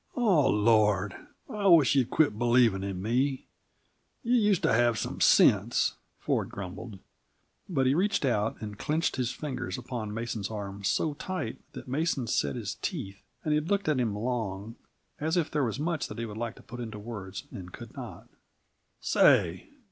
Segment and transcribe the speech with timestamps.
[0.15, 1.15] "Oh, Lord!
[1.47, 3.45] I wish you'd quit believing in me!
[4.23, 6.97] You used to have some sense," Ford grumbled.
[7.69, 12.25] But he reached out and clenched his fingers upon Mason's arm so tight that Mason
[12.25, 14.75] set his teeth, and he looked at him long,
[15.19, 17.93] as if there was much that he would like to put into words and could
[17.95, 18.27] not.
[19.01, 19.69] "Say!